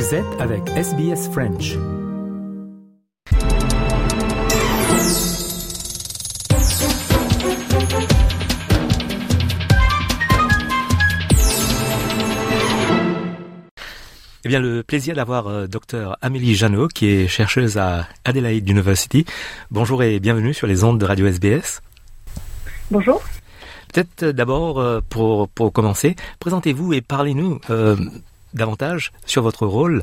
[0.00, 1.76] Vous êtes avec SBS French.
[14.42, 19.26] Eh bien, le plaisir d'avoir euh, Dr Amélie Janot, qui est chercheuse à Adelaide University.
[19.70, 21.82] Bonjour et bienvenue sur les ondes de Radio SBS.
[22.90, 23.22] Bonjour.
[23.92, 27.96] Peut-être euh, d'abord, euh, pour, pour commencer, présentez-vous et parlez-nous euh,
[28.54, 30.02] davantage sur votre rôle.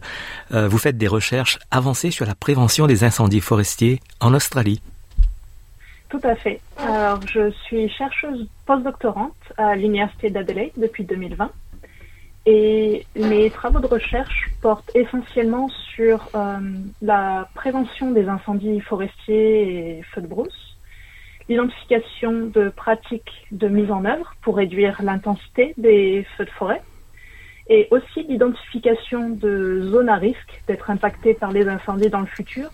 [0.54, 4.82] Euh, vous faites des recherches avancées sur la prévention des incendies forestiers en Australie.
[6.10, 6.62] Tout à fait.
[7.34, 11.52] Je suis chercheuse postdoctorante à l'Université d'Adelaide depuis 2020.
[12.50, 16.58] Et mes travaux de recherche portent essentiellement sur euh,
[17.02, 20.78] la prévention des incendies forestiers et feux de brousse,
[21.50, 26.82] l'identification de pratiques de mise en œuvre pour réduire l'intensité des feux de forêt,
[27.70, 32.70] et aussi l'identification de zones à risque d'être impactées par les incendies dans le futur,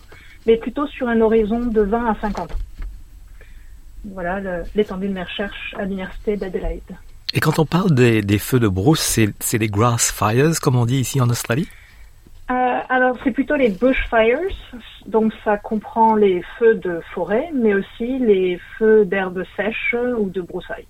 [0.46, 2.56] mais plutôt sur un horizon de 20 à 50 ans.
[4.04, 6.82] Voilà l'étendue de mes recherches à l'Université d'Adelaide.
[7.32, 10.86] Et quand on parle des, des feux de brousse, c'est des grass fires, comme on
[10.86, 11.68] dit ici en Australie?
[12.50, 14.38] Euh, alors, c'est plutôt les bushfires,
[15.06, 20.42] donc ça comprend les feux de forêt, mais aussi les feux d'herbes sèches ou de
[20.42, 20.86] broussailles.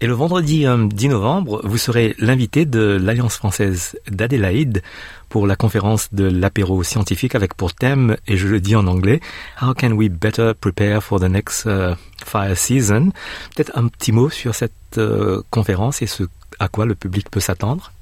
[0.00, 4.82] Et le vendredi euh, 10 novembre, vous serez l'invité de l'Alliance française d'Adélaïde
[5.28, 9.20] pour la conférence de l'apéro scientifique avec pour thème, et je le dis en anglais,
[9.60, 13.10] How can we better prepare for the next euh, fire season?
[13.56, 16.24] Peut-être un petit mot sur cette euh, conférence et ce
[16.60, 17.92] à quoi le public peut s'attendre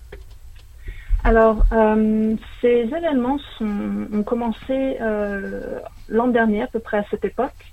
[1.24, 7.72] Alors, euh, ces événements ont commencé euh, l'an dernier, à peu près à cette époque.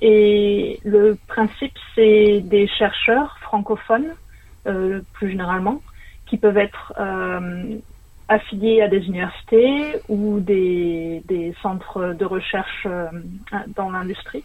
[0.00, 4.14] Et le principe, c'est des chercheurs francophones,
[4.66, 5.82] euh, plus généralement,
[6.26, 7.78] qui peuvent être euh,
[8.28, 13.08] affiliés à des universités ou des, des centres de recherche euh,
[13.74, 14.44] dans l'industrie,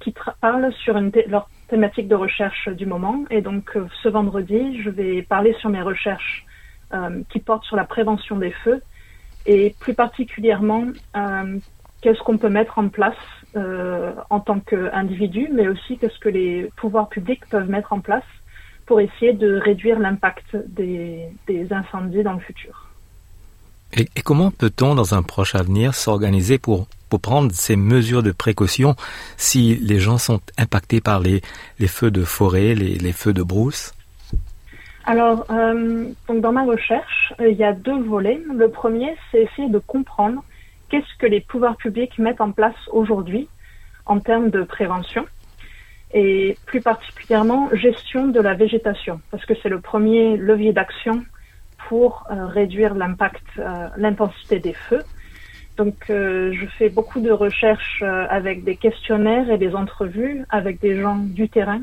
[0.00, 3.24] qui parlent sur une leur thématique de recherche du moment.
[3.30, 6.44] Et donc, euh, ce vendredi, je vais parler sur mes recherches
[6.92, 8.82] euh, qui portent sur la prévention des feux
[9.46, 10.84] et plus particulièrement
[11.16, 11.58] euh,
[12.00, 13.16] qu'est-ce qu'on peut mettre en place
[13.56, 18.24] euh, en tant qu'individu, mais aussi qu'est-ce que les pouvoirs publics peuvent mettre en place
[18.86, 22.88] pour essayer de réduire l'impact des, des incendies dans le futur.
[23.96, 28.32] et, et comment peut-on, dans un proche avenir, s'organiser pour, pour prendre ces mesures de
[28.32, 28.96] précaution
[29.36, 31.42] si les gens sont impactés par les,
[31.78, 33.94] les feux de forêt, les, les feux de brousse?
[35.06, 38.40] Alors, euh, donc dans ma recherche, euh, il y a deux volets.
[38.52, 40.42] Le premier, c'est essayer de comprendre
[40.88, 43.48] qu'est-ce que les pouvoirs publics mettent en place aujourd'hui
[44.06, 45.26] en termes de prévention
[46.12, 51.24] et plus particulièrement gestion de la végétation, parce que c'est le premier levier d'action
[51.88, 55.02] pour euh, réduire l'impact, euh, l'intensité des feux.
[55.76, 61.00] Donc, euh, je fais beaucoup de recherches avec des questionnaires et des entrevues avec des
[61.00, 61.82] gens du terrain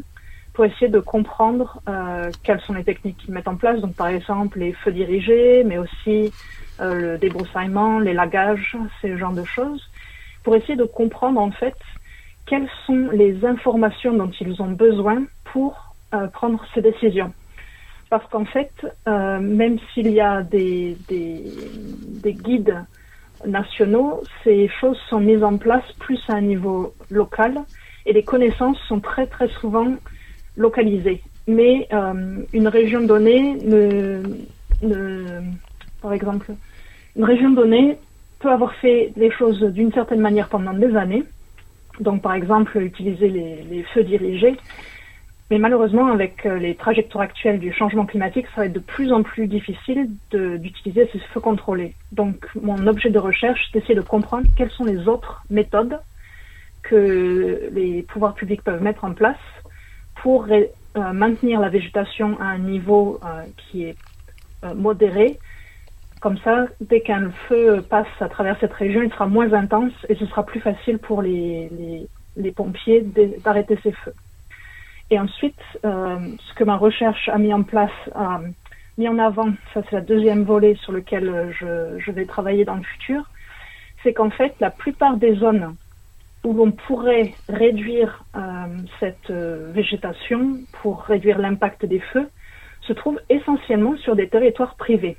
[0.53, 1.81] pour essayer de comprendre
[2.43, 3.79] quelles sont les techniques qu'ils mettent en place.
[3.79, 6.31] Donc, par exemple, les feux dirigés, mais aussi
[6.81, 9.89] le débroussaillement, les lagages, ces genres de choses,
[10.43, 11.75] pour essayer de comprendre en fait
[12.45, 17.31] quelles sont les informations dont ils ont besoin pour euh, prendre ces décisions.
[18.09, 18.71] Parce qu'en fait,
[19.07, 21.43] euh, même s'il y a des, des,
[22.23, 22.75] des guides
[23.45, 27.55] nationaux, ces choses sont mises en place plus à un niveau local
[28.05, 29.87] et les connaissances sont très très souvent
[30.57, 31.21] localisées.
[31.47, 34.21] Mais euh, une région donnée, ne,
[34.81, 35.41] ne,
[36.01, 36.51] par exemple,
[37.15, 37.97] une région donnée
[38.39, 41.23] peut avoir fait les choses d'une certaine manière pendant des années.
[41.99, 44.55] Donc, par exemple, utiliser les, feux dirigés.
[45.49, 49.11] Mais malheureusement, avec euh, les trajectoires actuelles du changement climatique, ça va être de plus
[49.11, 51.93] en plus difficile d'utiliser ces feux contrôlés.
[52.13, 55.99] Donc, mon objet de recherche, c'est d'essayer de comprendre quelles sont les autres méthodes
[56.83, 59.37] que les pouvoirs publics peuvent mettre en place
[60.15, 63.95] pour euh, maintenir la végétation à un niveau euh, qui est
[64.75, 65.39] modéré.
[66.21, 70.13] Comme ça, dès qu'un feu passe à travers cette région, il sera moins intense et
[70.13, 72.07] ce sera plus facile pour les,
[72.55, 73.01] pompiers
[73.43, 74.13] d'arrêter ces feux.
[75.09, 78.39] Et ensuite, euh, ce que ma recherche a mis en place, a
[78.99, 82.75] mis en avant, ça c'est la deuxième volet sur lequel euh, je, vais travailler dans
[82.75, 83.27] le futur,
[84.03, 85.75] c'est qu'en fait, la plupart des zones
[86.43, 88.39] où l'on pourrait réduire euh,
[88.99, 92.29] cette euh, végétation pour réduire l'impact des feux
[92.81, 95.17] se trouvent essentiellement sur des territoires privés.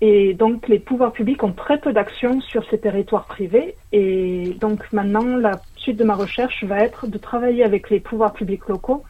[0.00, 3.74] Et donc les pouvoirs publics ont très peu d'action sur ces territoires privés.
[3.92, 8.32] Et donc maintenant, la suite de ma recherche va être de travailler avec les pouvoirs
[8.32, 9.04] publics locaux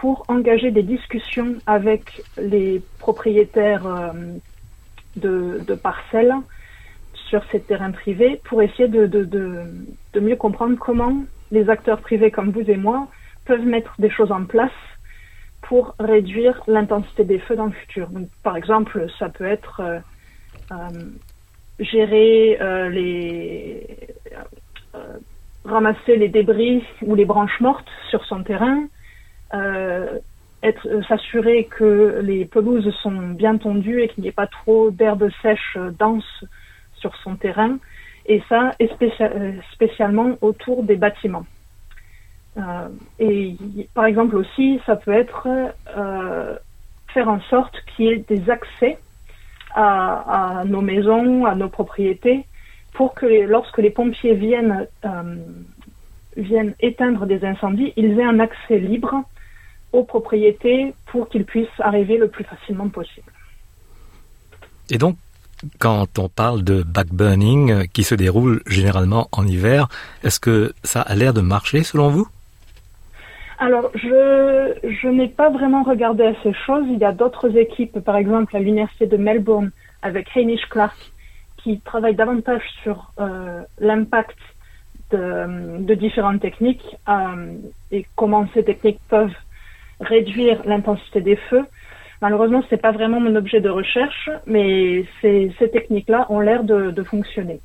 [0.00, 4.12] pour engager des discussions avec les propriétaires euh,
[5.16, 6.34] de, parcelles
[7.14, 12.68] sur ces terrains privés pour essayer de, mieux comprendre comment les acteurs privés comme vous
[12.68, 13.08] et moi
[13.44, 14.72] peuvent mettre des choses en place
[15.62, 18.08] pour réduire l'intensité des feux dans le futur.
[18.42, 19.98] Par exemple, ça peut être euh,
[21.78, 23.86] gérer euh, les
[25.64, 28.84] ramasser les débris ou les branches mortes sur son terrain,
[30.62, 35.30] être s'assurer que les pelouses sont bien tondues et qu'il n'y ait pas trop d'herbe
[35.42, 36.44] sèche dense
[36.96, 37.78] sur son terrain,
[38.26, 38.72] et ça,
[39.72, 41.46] spécialement autour des bâtiments.
[42.56, 42.88] Euh,
[43.18, 43.56] et
[43.94, 45.48] par exemple aussi, ça peut être
[45.96, 46.56] euh,
[47.08, 48.98] faire en sorte qu'il y ait des accès
[49.74, 52.44] à, nos maisons, à nos propriétés,
[52.92, 55.36] pour que lorsque les pompiers viennent, euh,
[56.36, 59.22] viennent éteindre des incendies, ils aient un accès libre
[59.92, 63.30] aux propriétés pour qu'ils puissent arriver le plus facilement possible.
[64.90, 65.16] Et donc,
[65.78, 69.88] quand on parle de backburning qui se déroule généralement en hiver,
[70.22, 72.28] est-ce que ça a l'air de marcher selon vous?
[73.64, 76.84] Alors, je, je n'ai pas vraiment regardé à ces choses.
[76.90, 79.70] Il y a d'autres équipes, par exemple à l'Université de Melbourne,
[80.02, 80.94] avec Hamish Clark,
[81.56, 84.36] qui travaillent davantage sur euh, l'impact
[85.12, 87.54] de, différentes techniques euh,
[87.90, 89.38] et comment ces techniques peuvent
[89.98, 91.64] réduire l'intensité des feux.
[92.20, 96.64] Malheureusement, ce n'est pas vraiment mon objet de recherche, mais ces, ces techniques-là ont l'air
[96.64, 97.60] de fonctionner.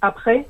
[0.00, 0.46] Après,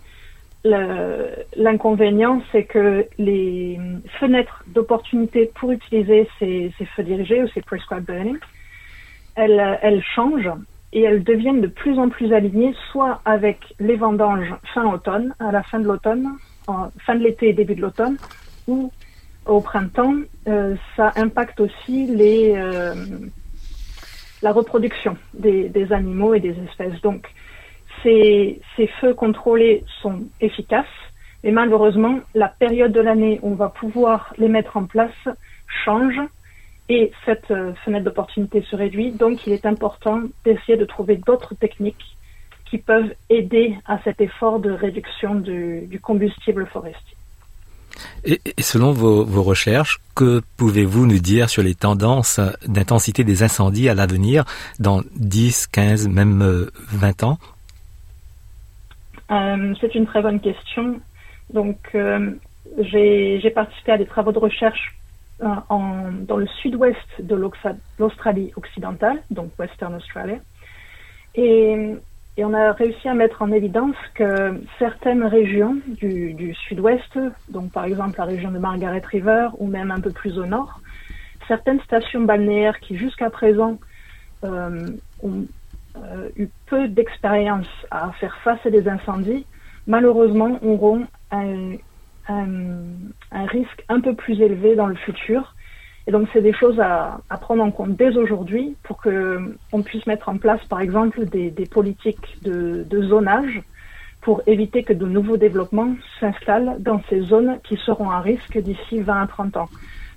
[0.65, 3.79] L'inconvénient, c'est que les
[4.19, 8.39] fenêtres d'opportunité pour utiliser ces, feux dirigés ou ces prescribed burning,
[9.37, 10.51] elles, elles, changent
[10.93, 15.53] et elles deviennent de plus en plus alignées, soit avec les vendanges fin automne, à
[15.53, 16.29] la fin de l'automne,
[16.67, 18.17] fin de l'été et début de l'automne,
[18.67, 18.91] ou
[19.47, 20.17] au printemps.
[20.47, 22.95] Euh, ça impacte aussi les, euh,
[24.43, 27.01] la reproduction des, des, animaux et des espèces.
[27.03, 27.29] Donc,
[28.03, 28.61] ces,
[29.01, 30.87] feux contrôlés sont efficaces,
[31.45, 35.29] mais malheureusement, la période de l'année où on va pouvoir les mettre en place
[35.85, 36.21] change
[36.89, 39.13] et cette euh, fenêtre d'opportunité se réduit.
[39.13, 42.17] Donc, il est important d'essayer de trouver d'autres techniques
[42.71, 47.17] qui peuvent aider à cet effort de réduction du, combustible forestier.
[48.25, 53.89] Et, selon vos, vos, recherches, que pouvez-vous nous dire sur les tendances d'intensité des incendies
[53.89, 54.45] à l'avenir
[54.79, 57.39] dans 10, 15, même 20 euh, ans?
[59.31, 61.01] Euh, c'est une très bonne question.
[61.53, 62.33] Donc, euh,
[62.79, 64.97] j'ai participé à des travaux de recherche
[65.43, 67.51] euh, dans le sud-ouest de
[67.99, 70.39] l'Australie occidentale, donc Western Australia.
[71.35, 71.95] Et,
[72.41, 78.17] on a réussi à mettre en évidence que certaines régions du, sud-ouest, donc par exemple
[78.17, 80.81] la région de Margaret River ou même un peu plus au nord,
[81.49, 83.81] certaines stations balnéaires qui jusqu'à présent
[84.45, 85.47] ont
[86.37, 89.47] eu peu d'expérience à faire face à des incendies,
[89.87, 91.77] malheureusement auront un,
[93.33, 95.55] risque un peu plus élevé dans le futur.
[96.07, 100.29] Et donc, c'est des choses à, prendre en compte dès aujourd'hui pour qu'on puisse mettre
[100.29, 103.63] en place, par exemple, des, politiques de, zonage
[104.21, 109.01] pour éviter que de nouveaux développements s'installent dans ces zones qui seront à risque d'ici
[109.01, 109.69] 20 à 30 ans.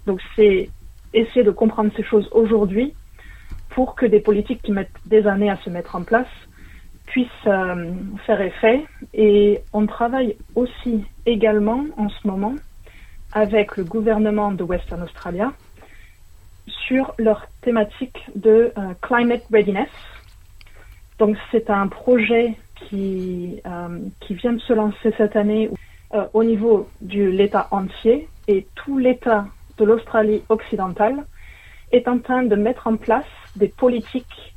[0.06, 0.70] Donc, c'est
[1.14, 2.94] essayer de comprendre ces choses aujourd'hui
[3.72, 6.28] pour que des politiques qui mettent des années à se mettre en place
[7.08, 7.92] puissent euh,
[8.26, 8.86] faire effet.
[9.14, 12.56] Et on travaille aussi également en ce moment
[13.34, 15.52] avec le gouvernement de Western Australia
[16.68, 19.90] sur leur thématique de euh, climate readiness.
[21.18, 25.70] Donc c'est un projet qui, euh, qui vient de se lancer cette année
[26.34, 29.46] au niveau de l'État entier et tout l'État
[29.78, 31.26] de l'Australie occidentale
[31.94, 33.24] est en train de mettre en place
[33.56, 34.54] des politiques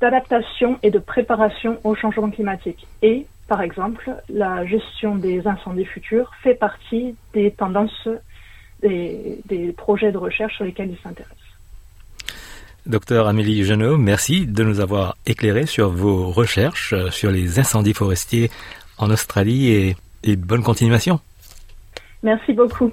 [0.00, 2.86] d'adaptation et de préparation au changement climatique.
[3.02, 8.08] Et, par exemple, la gestion des incendies futurs fait partie des tendances
[8.82, 11.38] des, des projets de recherche sur lesquels ils s'intéressent.
[12.86, 17.94] Docteur Amélie Genot, merci de nous avoir éclairé sur vos recherches euh, sur les incendies
[17.94, 18.50] forestiers
[18.98, 21.18] en Australie et, et bonne continuation.
[22.22, 22.92] Merci beaucoup.